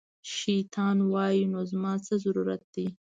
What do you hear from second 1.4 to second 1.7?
نو